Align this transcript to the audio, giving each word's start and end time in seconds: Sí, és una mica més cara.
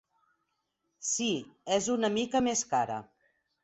Sí, 1.11 1.29
és 1.79 1.93
una 1.99 2.13
mica 2.19 2.45
més 2.51 2.69
cara. 2.77 3.03